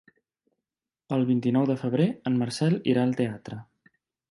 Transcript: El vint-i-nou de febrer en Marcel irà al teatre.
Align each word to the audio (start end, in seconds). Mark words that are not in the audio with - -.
El 1.17 1.25
vint-i-nou 1.27 1.67
de 1.73 1.77
febrer 1.83 2.09
en 2.31 2.41
Marcel 2.41 2.81
irà 2.95 3.07
al 3.11 3.17
teatre. 3.23 3.63